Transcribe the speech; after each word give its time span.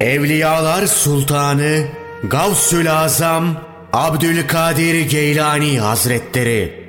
Evliyalar 0.00 0.86
Sultanı 0.86 1.84
Gavsül 2.24 2.92
Azam 2.92 3.56
Abdülkadir 3.92 5.00
Geylani 5.00 5.80
Hazretleri. 5.80 6.84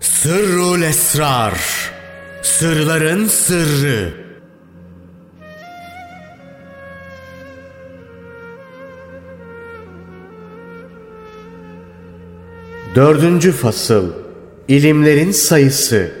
Sırrul 0.00 0.82
Esrar. 0.82 1.54
Sırların 2.42 3.26
Sırrı. 3.26 4.14
Dördüncü 12.94 13.52
Fasıl. 13.52 14.12
İlimlerin 14.68 15.30
Sayısı. 15.30 16.12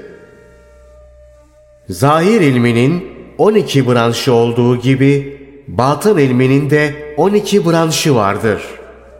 Zahir 1.88 2.40
ilminin 2.40 3.04
12 3.38 3.88
branşı 3.88 4.32
olduğu 4.32 4.76
gibi 4.76 5.43
batın 5.68 6.18
ilminin 6.18 6.70
de 6.70 7.14
12 7.16 7.66
branşı 7.66 8.14
vardır. 8.14 8.62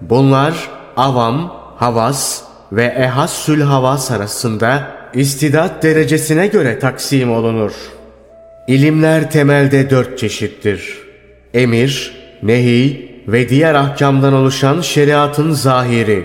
Bunlar 0.00 0.54
avam, 0.96 1.56
havas 1.76 2.42
ve 2.72 2.84
ehassül 2.84 3.60
havas 3.60 4.10
arasında 4.10 4.88
istidat 5.14 5.82
derecesine 5.82 6.46
göre 6.46 6.78
taksim 6.78 7.32
olunur. 7.32 7.72
İlimler 8.68 9.30
temelde 9.30 9.90
dört 9.90 10.18
çeşittir. 10.18 10.98
Emir, 11.54 12.14
nehi 12.42 13.10
ve 13.28 13.48
diğer 13.48 13.74
ahkamdan 13.74 14.32
oluşan 14.32 14.80
şeriatın 14.80 15.50
zahiri. 15.50 16.24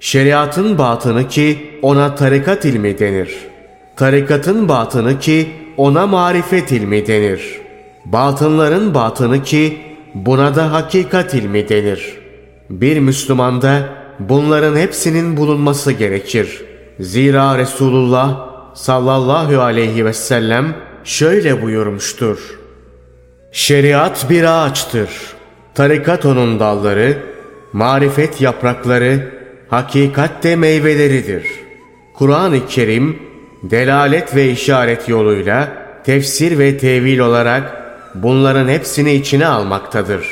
Şeriatın 0.00 0.78
batını 0.78 1.28
ki 1.28 1.70
ona 1.82 2.14
tarikat 2.14 2.64
ilmi 2.64 2.98
denir. 2.98 3.34
Tarikatın 3.96 4.68
batını 4.68 5.18
ki 5.18 5.48
ona 5.76 6.06
marifet 6.06 6.72
ilmi 6.72 7.06
denir. 7.06 7.61
Batınların 8.04 8.94
batını 8.94 9.42
ki 9.42 9.80
buna 10.14 10.54
da 10.54 10.72
hakikat 10.72 11.34
ilmi 11.34 11.68
denir. 11.68 12.18
Bir 12.70 12.98
Müslümanda 13.00 13.88
bunların 14.18 14.76
hepsinin 14.76 15.36
bulunması 15.36 15.92
gerekir. 15.92 16.64
Zira 17.00 17.58
Resulullah 17.58 18.48
sallallahu 18.74 19.60
aleyhi 19.60 20.04
ve 20.04 20.12
sellem 20.12 20.74
şöyle 21.04 21.62
buyurmuştur. 21.62 22.38
Şeriat 23.52 24.30
bir 24.30 24.44
ağaçtır. 24.44 25.08
Tarikat 25.74 26.26
onun 26.26 26.60
dalları, 26.60 27.18
marifet 27.72 28.40
yaprakları, 28.40 29.32
hakikat 29.68 30.44
de 30.44 30.56
meyveleridir. 30.56 31.46
Kur'an-ı 32.14 32.66
Kerim 32.66 33.18
delalet 33.62 34.36
ve 34.36 34.50
işaret 34.50 35.08
yoluyla 35.08 35.68
tefsir 36.04 36.58
ve 36.58 36.78
tevil 36.78 37.18
olarak 37.18 37.81
bunların 38.14 38.68
hepsini 38.68 39.12
içine 39.14 39.46
almaktadır. 39.46 40.26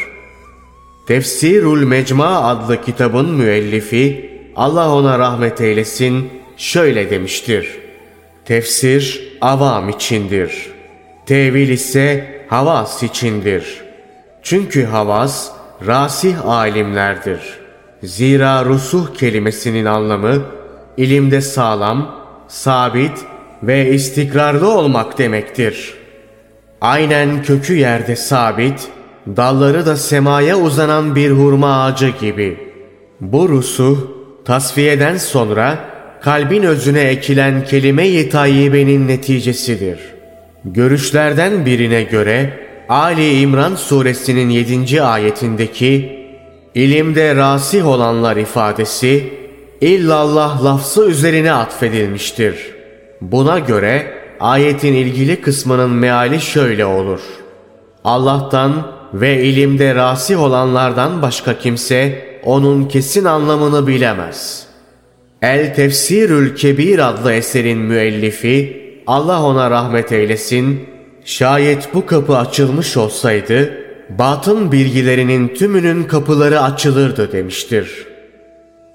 Tefsirul 1.06 1.84
Mecma 1.84 2.44
adlı 2.44 2.82
kitabın 2.82 3.30
müellifi 3.30 4.30
Allah 4.56 4.94
ona 4.94 5.18
rahmet 5.18 5.60
eylesin 5.60 6.30
şöyle 6.56 7.10
demiştir. 7.10 7.78
Tefsir 8.44 9.32
avam 9.40 9.88
içindir. 9.88 10.70
Tevil 11.26 11.68
ise 11.68 12.40
havas 12.48 13.02
içindir. 13.02 13.82
Çünkü 14.42 14.84
havas 14.84 15.50
rasih 15.86 16.46
alimlerdir. 16.46 17.40
Zira 18.02 18.64
rusuh 18.64 19.14
kelimesinin 19.14 19.84
anlamı 19.84 20.42
ilimde 20.96 21.40
sağlam, 21.40 22.16
sabit 22.48 23.18
ve 23.62 23.90
istikrarlı 23.90 24.68
olmak 24.68 25.18
demektir. 25.18 25.99
Aynen 26.80 27.42
kökü 27.42 27.74
yerde 27.74 28.16
sabit, 28.16 28.88
dalları 29.26 29.86
da 29.86 29.96
semaya 29.96 30.58
uzanan 30.58 31.16
bir 31.16 31.30
hurma 31.30 31.84
ağacı 31.84 32.08
gibi. 32.20 32.58
Bu 33.20 33.48
rusuh 33.48 33.98
tasfiyeden 34.44 35.16
sonra 35.16 35.78
kalbin 36.22 36.62
özüne 36.62 37.00
ekilen 37.00 37.64
kelime-i 37.64 38.28
tayyibenin 38.28 39.08
neticesidir. 39.08 39.98
Görüşlerden 40.64 41.66
birine 41.66 42.02
göre 42.02 42.60
Ali 42.88 43.40
İmran 43.40 43.74
suresinin 43.74 44.48
7. 44.48 45.02
ayetindeki 45.02 46.20
ilimde 46.74 47.36
rasih 47.36 47.86
olanlar 47.86 48.36
ifadesi 48.36 49.32
illallah 49.80 50.64
lafzı 50.64 51.08
üzerine 51.08 51.52
atfedilmiştir. 51.52 52.54
Buna 53.20 53.58
göre 53.58 54.19
ayetin 54.40 54.94
ilgili 54.94 55.40
kısmının 55.40 55.90
meali 55.90 56.40
şöyle 56.40 56.84
olur. 56.86 57.20
Allah'tan 58.04 58.92
ve 59.14 59.44
ilimde 59.44 59.94
rasih 59.94 60.42
olanlardan 60.42 61.22
başka 61.22 61.58
kimse 61.58 62.26
onun 62.44 62.84
kesin 62.84 63.24
anlamını 63.24 63.86
bilemez. 63.86 64.66
El 65.42 65.74
Tefsirül 65.74 66.56
Kebir 66.56 67.08
adlı 67.08 67.32
eserin 67.32 67.78
müellifi 67.78 68.80
Allah 69.06 69.42
ona 69.42 69.70
rahmet 69.70 70.12
eylesin, 70.12 70.80
şayet 71.24 71.94
bu 71.94 72.06
kapı 72.06 72.36
açılmış 72.36 72.96
olsaydı, 72.96 73.72
batın 74.18 74.72
bilgilerinin 74.72 75.48
tümünün 75.48 76.04
kapıları 76.04 76.60
açılırdı 76.60 77.32
demiştir. 77.32 78.06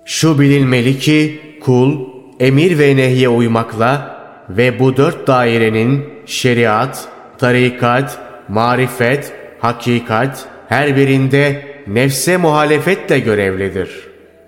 Şu 0.05 0.39
bilinmeli 0.39 0.99
ki 0.99 1.39
kul 1.61 1.97
emir 2.39 2.79
ve 2.79 2.95
nehye 2.95 3.29
uymakla 3.29 4.14
ve 4.49 4.79
bu 4.79 4.97
dört 4.97 5.27
dairenin 5.27 6.05
şeriat, 6.25 7.07
tarikat, 7.37 8.17
marifet, 8.47 9.33
hakikat 9.59 10.45
her 10.69 10.95
birinde 10.95 11.61
nefse 11.87 12.37
muhalefetle 12.37 13.19
görevlidir. 13.19 13.89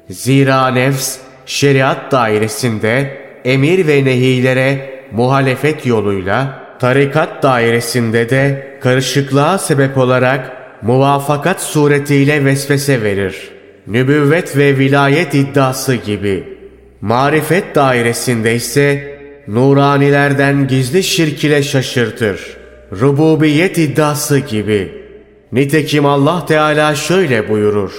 Zira 0.09 0.67
nefs 0.67 1.17
şeriat 1.45 2.11
dairesinde 2.11 3.17
emir 3.45 3.87
ve 3.87 4.05
nehilere 4.05 4.97
muhalefet 5.11 5.85
yoluyla, 5.85 6.63
tarikat 6.79 7.43
dairesinde 7.43 8.29
de 8.29 8.67
karışıklığa 8.81 9.57
sebep 9.57 9.97
olarak 9.97 10.57
muvafakat 10.81 11.61
suretiyle 11.61 12.45
vesvese 12.45 13.03
verir. 13.03 13.49
Nübüvvet 13.87 14.57
ve 14.57 14.77
vilayet 14.77 15.33
iddiası 15.33 15.95
gibi. 15.95 16.57
Marifet 17.01 17.75
dairesinde 17.75 18.55
ise 18.55 19.16
nuranilerden 19.47 20.67
gizli 20.67 21.03
şirk 21.03 21.43
ile 21.43 21.63
şaşırtır. 21.63 22.57
Rububiyet 22.91 23.77
iddiası 23.77 24.39
gibi. 24.39 24.91
Nitekim 25.51 26.05
Allah 26.05 26.45
Teala 26.45 26.95
şöyle 26.95 27.49
buyurur. 27.49 27.91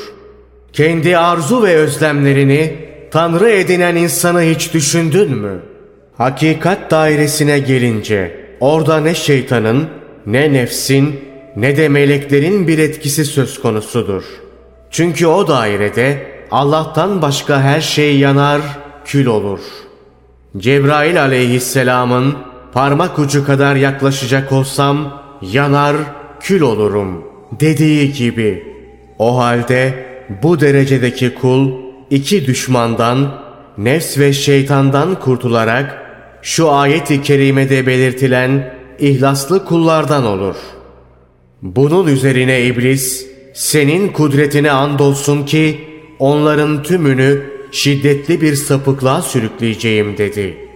Kendi 0.72 1.18
arzu 1.18 1.62
ve 1.62 1.76
özlemlerini 1.76 2.88
Tanrı 3.10 3.50
edinen 3.50 3.96
insanı 3.96 4.42
hiç 4.42 4.74
düşündün 4.74 5.30
mü? 5.30 5.60
Hakikat 6.16 6.90
dairesine 6.90 7.58
gelince 7.58 8.40
orada 8.60 9.00
ne 9.00 9.14
şeytanın 9.14 9.88
ne 10.26 10.52
nefsin 10.52 11.20
ne 11.56 11.76
de 11.76 11.88
meleklerin 11.88 12.68
bir 12.68 12.78
etkisi 12.78 13.24
söz 13.24 13.60
konusudur. 13.60 14.24
Çünkü 14.90 15.26
o 15.26 15.48
dairede 15.48 16.26
Allah'tan 16.50 17.22
başka 17.22 17.60
her 17.60 17.80
şey 17.80 18.18
yanar, 18.18 18.60
kül 19.04 19.26
olur. 19.26 19.60
Cebrail 20.58 21.22
aleyhisselamın 21.22 22.34
parmak 22.72 23.18
ucu 23.18 23.46
kadar 23.46 23.76
yaklaşacak 23.76 24.52
olsam 24.52 25.22
yanar, 25.42 25.96
kül 26.40 26.60
olurum 26.60 27.24
dediği 27.60 28.12
gibi. 28.12 28.64
O 29.18 29.38
halde 29.38 30.06
bu 30.42 30.60
derecedeki 30.60 31.34
kul 31.34 31.72
iki 32.10 32.46
düşmandan, 32.46 33.34
nefs 33.78 34.18
ve 34.18 34.32
şeytandan 34.32 35.14
kurtularak 35.20 36.02
şu 36.42 36.72
ayet-i 36.72 37.22
kerimede 37.22 37.86
belirtilen 37.86 38.74
ihlaslı 38.98 39.64
kullardan 39.64 40.26
olur. 40.26 40.56
Bunun 41.62 42.06
üzerine 42.06 42.62
iblis, 42.62 43.26
senin 43.54 44.08
kudretine 44.08 44.70
andolsun 44.70 45.44
ki 45.46 45.80
onların 46.18 46.82
tümünü 46.82 47.57
şiddetli 47.72 48.40
bir 48.40 48.54
sapıklığa 48.54 49.22
sürükleyeceğim 49.22 50.18
dedi. 50.18 50.68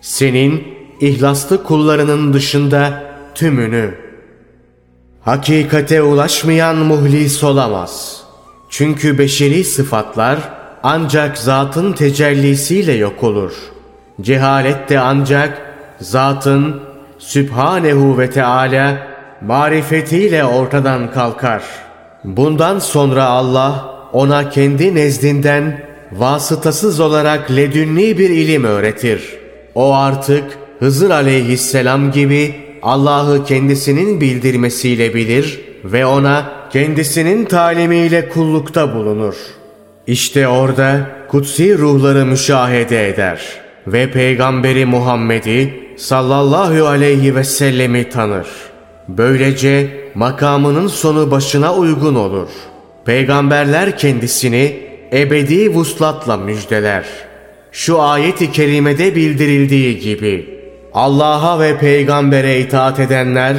Senin 0.00 0.64
ihlaslı 1.00 1.64
kullarının 1.64 2.32
dışında 2.32 3.04
tümünü. 3.34 3.94
Hakikate 5.20 6.02
ulaşmayan 6.02 6.76
muhlis 6.76 7.44
olamaz. 7.44 8.22
Çünkü 8.68 9.18
beşeri 9.18 9.64
sıfatlar 9.64 10.38
ancak 10.82 11.38
zatın 11.38 11.92
tecellisiyle 11.92 12.92
yok 12.92 13.24
olur. 13.24 13.52
Cehalet 14.20 14.88
de 14.88 15.00
ancak 15.00 15.74
zatın 16.00 16.82
Sübhanehu 17.18 18.18
ve 18.18 18.30
Teala 18.30 19.06
marifetiyle 19.42 20.44
ortadan 20.44 21.12
kalkar. 21.12 21.62
Bundan 22.24 22.78
sonra 22.78 23.24
Allah 23.24 23.94
ona 24.12 24.50
kendi 24.50 24.94
nezdinden 24.94 25.86
vasıtasız 26.18 27.00
olarak 27.00 27.50
ledünni 27.50 28.18
bir 28.18 28.30
ilim 28.30 28.64
öğretir. 28.64 29.22
O 29.74 29.94
artık 29.94 30.44
Hızır 30.78 31.10
aleyhisselam 31.10 32.12
gibi 32.12 32.54
Allah'ı 32.82 33.44
kendisinin 33.44 34.20
bildirmesiyle 34.20 35.14
bilir 35.14 35.60
ve 35.84 36.06
ona 36.06 36.52
kendisinin 36.72 37.44
talimiyle 37.44 38.28
kullukta 38.28 38.94
bulunur. 38.94 39.34
İşte 40.06 40.48
orada 40.48 41.10
kutsi 41.28 41.78
ruhları 41.78 42.26
müşahede 42.26 43.08
eder 43.08 43.40
ve 43.86 44.10
Peygamberi 44.10 44.86
Muhammed'i 44.86 45.74
sallallahu 45.96 46.86
aleyhi 46.86 47.34
ve 47.34 47.44
sellemi 47.44 48.08
tanır. 48.08 48.46
Böylece 49.08 49.90
makamının 50.14 50.86
sonu 50.86 51.30
başına 51.30 51.74
uygun 51.74 52.14
olur. 52.14 52.48
Peygamberler 53.04 53.98
kendisini 53.98 54.76
ebedi 55.12 55.74
vuslatla 55.74 56.36
müjdeler. 56.36 57.04
Şu 57.72 58.02
ayet-i 58.02 58.52
kerimede 58.52 59.14
bildirildiği 59.14 59.98
gibi 59.98 60.56
Allah'a 60.94 61.60
ve 61.60 61.78
peygambere 61.78 62.60
itaat 62.60 63.00
edenler, 63.00 63.56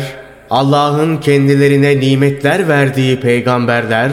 Allah'ın 0.49 1.17
kendilerine 1.17 1.99
nimetler 1.99 2.67
verdiği 2.67 3.19
peygamberler, 3.19 4.11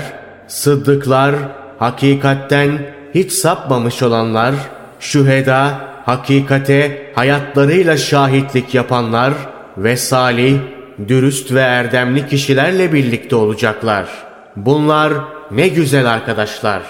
sıddıklar, 0.48 1.34
hakikatten 1.78 2.70
hiç 3.14 3.32
sapmamış 3.32 4.02
olanlar, 4.02 4.54
şüheda, 5.00 5.80
hakikate 6.04 7.12
hayatlarıyla 7.14 7.96
şahitlik 7.96 8.74
yapanlar 8.74 9.34
ve 9.76 9.96
salih, 9.96 10.58
dürüst 11.08 11.52
ve 11.52 11.60
erdemli 11.60 12.28
kişilerle 12.28 12.92
birlikte 12.92 13.36
olacaklar. 13.36 14.06
Bunlar 14.56 15.12
ne 15.50 15.68
güzel 15.68 16.10
arkadaşlar. 16.10 16.82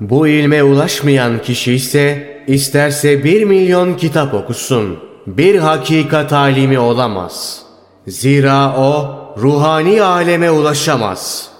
Bu 0.00 0.28
ilme 0.28 0.62
ulaşmayan 0.62 1.42
kişi 1.42 1.72
ise 1.72 2.36
isterse 2.46 3.24
bir 3.24 3.44
milyon 3.44 3.94
kitap 3.94 4.34
okusun. 4.34 4.98
Bir 5.26 5.58
hakikat 5.58 6.32
alimi 6.32 6.78
olamaz. 6.78 7.62
Zira 8.06 8.76
o 8.76 9.16
ruhani 9.38 10.02
aleme 10.02 10.50
ulaşamaz. 10.50 11.50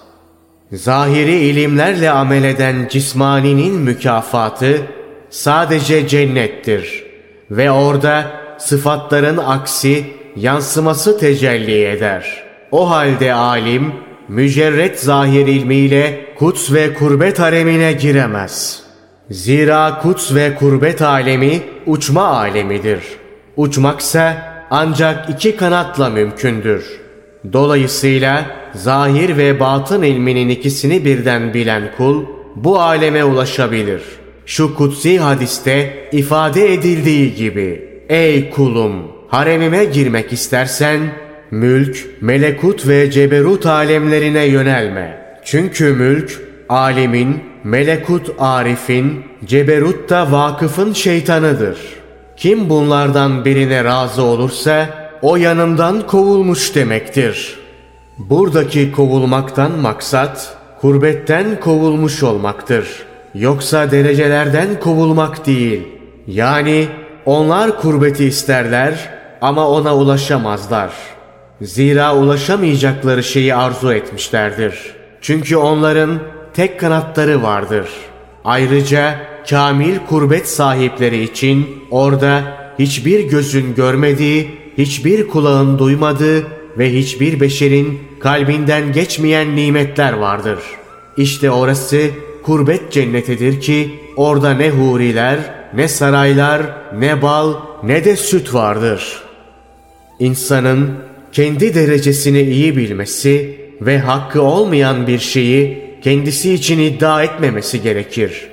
Zahiri 0.72 1.36
ilimlerle 1.36 2.10
amel 2.10 2.44
eden 2.44 2.88
cismaninin 2.90 3.74
mükafatı 3.74 4.82
sadece 5.30 6.08
cennettir. 6.08 7.04
Ve 7.50 7.70
orada 7.70 8.30
sıfatların 8.58 9.36
aksi 9.36 10.04
yansıması 10.36 11.18
tecelli 11.18 11.84
eder. 11.84 12.44
O 12.70 12.90
halde 12.90 13.34
alim 13.34 13.92
mücerret 14.28 15.00
zahir 15.00 15.46
ilmiyle 15.46 16.25
kuts 16.38 16.72
ve 16.72 16.94
kurbet 16.94 17.38
haremine 17.38 17.92
giremez. 17.92 18.82
Zira 19.30 19.98
kuts 20.02 20.34
ve 20.34 20.54
kurbet 20.54 21.02
alemi 21.02 21.62
uçma 21.86 22.26
alemidir. 22.26 23.00
Uçmaksa 23.56 24.36
ancak 24.70 25.30
iki 25.30 25.56
kanatla 25.56 26.10
mümkündür. 26.10 27.00
Dolayısıyla 27.52 28.46
zahir 28.74 29.36
ve 29.36 29.60
batın 29.60 30.02
ilminin 30.02 30.48
ikisini 30.48 31.04
birden 31.04 31.54
bilen 31.54 31.82
kul 31.96 32.24
bu 32.56 32.80
aleme 32.80 33.24
ulaşabilir. 33.24 34.02
Şu 34.46 34.74
kutsi 34.74 35.18
hadiste 35.18 36.08
ifade 36.12 36.72
edildiği 36.72 37.34
gibi 37.34 37.88
Ey 38.08 38.50
kulum 38.50 39.12
haremime 39.28 39.84
girmek 39.84 40.32
istersen 40.32 41.00
mülk, 41.50 42.06
melekut 42.20 42.88
ve 42.88 43.10
ceberut 43.10 43.66
alemlerine 43.66 44.44
yönelme. 44.44 45.25
Çünkü 45.46 45.92
mülk, 45.92 46.42
alimin, 46.68 47.44
melekut 47.64 48.30
arifin, 48.38 49.24
ceberut 49.44 50.10
da 50.10 50.32
vakıfın 50.32 50.92
şeytanıdır. 50.92 51.78
Kim 52.36 52.70
bunlardan 52.70 53.44
birine 53.44 53.84
razı 53.84 54.22
olursa 54.22 54.88
o 55.22 55.36
yanımdan 55.36 56.06
kovulmuş 56.06 56.74
demektir. 56.74 57.58
Buradaki 58.18 58.92
kovulmaktan 58.92 59.72
maksat 59.72 60.56
kurbetten 60.80 61.60
kovulmuş 61.60 62.22
olmaktır. 62.22 62.88
Yoksa 63.34 63.90
derecelerden 63.90 64.80
kovulmak 64.80 65.46
değil. 65.46 65.88
Yani 66.26 66.86
onlar 67.24 67.80
kurbeti 67.80 68.24
isterler 68.24 69.10
ama 69.40 69.68
ona 69.68 69.96
ulaşamazlar.'' 69.96 71.16
Zira 71.60 72.16
ulaşamayacakları 72.16 73.22
şeyi 73.22 73.54
arzu 73.54 73.92
etmişlerdir. 73.92 74.95
Çünkü 75.20 75.56
onların 75.56 76.18
tek 76.54 76.80
kanatları 76.80 77.42
vardır. 77.42 77.88
Ayrıca 78.44 79.18
kamil 79.50 79.98
kurbet 79.98 80.48
sahipleri 80.48 81.22
için 81.22 81.66
orada 81.90 82.42
hiçbir 82.78 83.20
gözün 83.20 83.74
görmediği, 83.74 84.50
hiçbir 84.78 85.28
kulağın 85.28 85.78
duymadığı 85.78 86.46
ve 86.78 86.92
hiçbir 86.92 87.40
beşerin 87.40 88.00
kalbinden 88.20 88.92
geçmeyen 88.92 89.56
nimetler 89.56 90.12
vardır. 90.12 90.58
İşte 91.16 91.50
orası 91.50 92.10
kurbet 92.42 92.92
cennetidir 92.92 93.60
ki 93.60 94.00
orada 94.16 94.50
ne 94.54 94.70
huriler, 94.70 95.38
ne 95.74 95.88
saraylar, 95.88 96.62
ne 96.98 97.22
bal, 97.22 97.54
ne 97.82 98.04
de 98.04 98.16
süt 98.16 98.54
vardır. 98.54 99.22
İnsanın 100.18 100.90
kendi 101.36 101.74
derecesini 101.74 102.40
iyi 102.40 102.76
bilmesi 102.76 103.60
ve 103.80 103.98
hakkı 103.98 104.42
olmayan 104.42 105.06
bir 105.06 105.18
şeyi 105.18 105.78
kendisi 106.02 106.54
için 106.54 106.78
iddia 106.78 107.22
etmemesi 107.22 107.82
gerekir. 107.82 108.48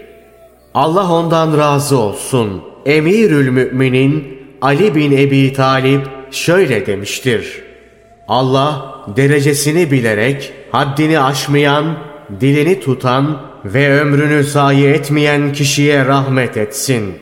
Allah 0.74 1.12
ondan 1.12 1.58
razı 1.58 1.98
olsun. 1.98 2.62
Emirül 2.86 3.50
Müminin 3.50 4.38
Ali 4.62 4.96
bin 4.96 5.12
Ebi 5.12 5.54
Talip 5.54 6.08
şöyle 6.32 6.86
demiştir. 6.86 7.62
Allah 8.28 8.96
derecesini 9.16 9.92
bilerek 9.92 10.54
haddini 10.72 11.20
aşmayan, 11.20 11.98
dilini 12.42 12.80
tutan 12.80 13.42
ve 13.66 14.02
ömrünü 14.02 14.44
zayi 14.44 14.86
etmeyen 14.86 15.54
kişiye 15.54 16.06
rahmet 16.06 16.58
etsin. 16.58 17.14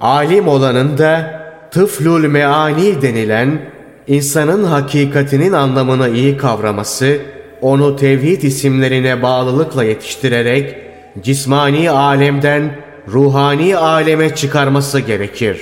Alim 0.00 0.48
olanın 0.48 0.98
da 0.98 1.42
tıflul 1.70 2.28
meani 2.28 3.02
denilen 3.02 3.79
insanın 4.06 4.64
hakikatinin 4.64 5.52
anlamını 5.52 6.08
iyi 6.08 6.36
kavraması, 6.36 7.18
onu 7.60 7.96
tevhid 7.96 8.42
isimlerine 8.42 9.22
bağlılıkla 9.22 9.84
yetiştirerek 9.84 10.76
cismani 11.20 11.90
alemden 11.90 12.76
ruhani 13.08 13.76
aleme 13.76 14.34
çıkarması 14.34 15.00
gerekir. 15.00 15.60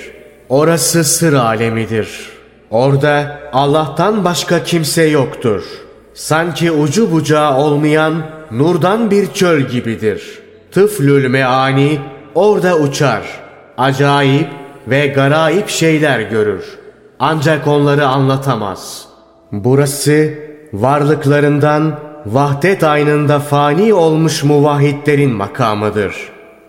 Orası 0.49 1.05
sır 1.05 1.32
alemidir. 1.32 2.08
Orada 2.70 3.41
Allah'tan 3.53 4.24
başka 4.24 4.65
kimse 4.65 5.03
yoktur. 5.03 5.65
Sanki 6.15 6.72
ucu 6.72 7.12
bucağı 7.12 7.56
olmayan 7.56 8.22
nurdan 8.51 9.10
bir 9.10 9.32
çöl 9.32 9.60
gibidir. 9.60 10.39
Tıflül 10.72 11.29
meani 11.29 11.98
orada 12.34 12.79
uçar. 12.79 13.22
Acayip 13.79 14.48
ve 14.86 15.06
garayip 15.06 15.69
şeyler 15.69 16.20
görür 16.20 16.65
ancak 17.19 17.67
onları 17.67 18.06
anlatamaz. 18.06 19.08
Burası 19.53 20.34
varlıklarından 20.72 21.98
vahdet 22.27 22.84
aynında 22.84 23.39
fani 23.39 23.94
olmuş 23.94 24.44
muvahhidlerin 24.44 25.32
makamıdır. 25.32 26.15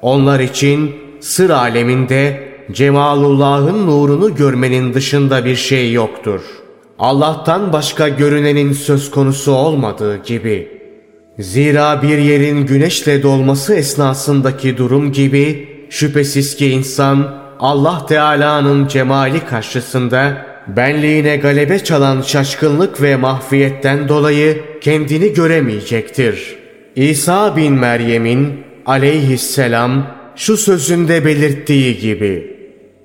Onlar 0.01 0.39
için 0.39 0.95
sır 1.19 1.49
aleminde 1.49 2.49
Cemalullah'ın 2.71 3.87
nurunu 3.87 4.35
görmenin 4.35 4.93
dışında 4.93 5.45
bir 5.45 5.55
şey 5.55 5.93
yoktur. 5.93 6.41
Allah'tan 6.99 7.73
başka 7.73 8.09
görünenin 8.09 8.73
söz 8.73 9.11
konusu 9.11 9.51
olmadığı 9.51 10.23
gibi. 10.23 10.79
Zira 11.39 12.01
bir 12.01 12.17
yerin 12.17 12.65
güneşle 12.65 13.23
dolması 13.23 13.75
esnasındaki 13.75 14.77
durum 14.77 15.11
gibi 15.11 15.69
şüphesiz 15.89 16.55
ki 16.55 16.69
insan 16.69 17.38
Allah 17.59 18.05
Teala'nın 18.05 18.87
cemali 18.87 19.45
karşısında 19.45 20.45
benliğine 20.67 21.37
galebe 21.37 21.79
çalan 21.83 22.21
şaşkınlık 22.21 23.01
ve 23.01 23.15
mahfiyetten 23.15 24.07
dolayı 24.07 24.61
kendini 24.81 25.33
göremeyecektir. 25.33 26.55
İsa 26.95 27.55
bin 27.55 27.73
Meryem'in 27.73 28.63
aleyhisselam 28.85 30.07
şu 30.35 30.57
sözünde 30.57 31.25
belirttiği 31.25 31.97
gibi 31.97 32.59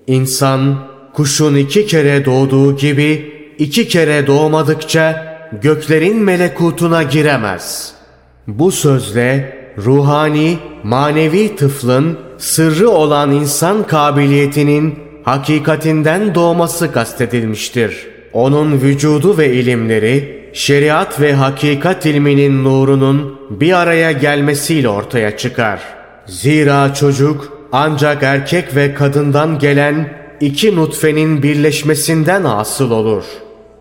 İnsan 0.06 0.78
kuşun 1.14 1.54
iki 1.54 1.86
kere 1.86 2.24
doğduğu 2.24 2.76
gibi 2.76 3.32
iki 3.58 3.88
kere 3.88 4.26
doğmadıkça 4.26 5.36
göklerin 5.62 6.16
melekutuna 6.16 7.02
giremez. 7.02 7.94
Bu 8.46 8.72
sözle 8.72 9.58
ruhani, 9.78 10.58
manevi 10.82 11.56
tıflın 11.56 12.18
sırrı 12.44 12.90
olan 12.90 13.32
insan 13.32 13.86
kabiliyetinin 13.86 14.98
hakikatinden 15.22 16.34
doğması 16.34 16.92
kastedilmiştir. 16.92 18.06
Onun 18.32 18.80
vücudu 18.80 19.38
ve 19.38 19.52
ilimleri, 19.52 20.44
şeriat 20.52 21.20
ve 21.20 21.34
hakikat 21.34 22.06
ilminin 22.06 22.64
nurunun 22.64 23.40
bir 23.50 23.72
araya 23.72 24.12
gelmesiyle 24.12 24.88
ortaya 24.88 25.36
çıkar. 25.36 25.80
Zira 26.26 26.94
çocuk 26.94 27.58
ancak 27.72 28.22
erkek 28.22 28.76
ve 28.76 28.94
kadından 28.94 29.58
gelen 29.58 30.18
iki 30.40 30.76
nutfenin 30.76 31.42
birleşmesinden 31.42 32.44
asıl 32.44 32.90
olur. 32.90 33.24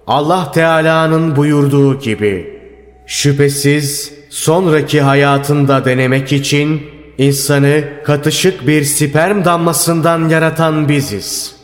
Allah 0.08 0.52
Teala'nın 0.52 1.36
buyurduğu 1.36 2.00
gibi, 2.00 2.60
şüphesiz 3.08 4.14
sonraki 4.30 5.02
hayatında 5.02 5.86
denemek 5.86 6.34
için 6.34 6.93
insanı 7.18 7.84
katışık 8.04 8.68
bir 8.68 8.84
sperm 8.84 9.46
damlasından 9.46 10.30
yaratan 10.30 10.90
biziz. 10.90 11.56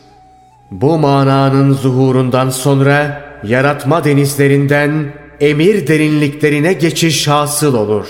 Bu 0.70 0.98
mananın 0.98 1.72
zuhurundan 1.72 2.50
sonra 2.50 3.24
yaratma 3.44 4.04
denizlerinden 4.04 5.12
emir 5.40 5.86
derinliklerine 5.86 6.72
geçiş 6.72 7.28
hasıl 7.28 7.74
olur. 7.74 8.06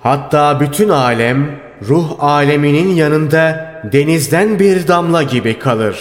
Hatta 0.00 0.60
bütün 0.60 0.88
alem 0.88 1.60
ruh 1.88 2.10
aleminin 2.18 2.94
yanında 2.94 3.70
denizden 3.92 4.58
bir 4.58 4.88
damla 4.88 5.22
gibi 5.22 5.58
kalır. 5.58 5.96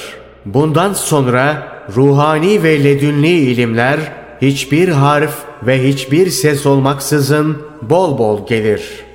Bundan 0.46 0.94
sonra 0.94 1.68
ruhani 1.96 2.64
ve 2.64 2.84
ledünni 2.84 3.30
ilimler 3.30 4.00
hiçbir 4.42 4.90
harf 4.90 5.36
ve 5.64 5.88
hiçbir 5.88 6.30
ses 6.30 6.66
olmaksızın 6.66 7.58
bol 7.82 8.18
bol 8.18 8.48
gelir.'' 8.48 9.09